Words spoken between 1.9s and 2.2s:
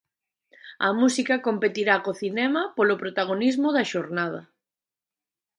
co